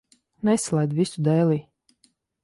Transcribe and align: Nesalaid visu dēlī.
Nesalaid 0.47 0.95
visu 0.99 1.25
dēlī. 1.27 1.59